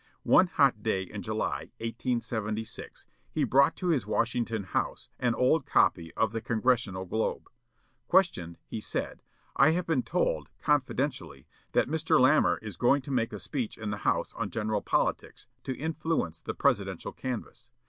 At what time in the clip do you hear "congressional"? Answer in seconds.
6.41-7.05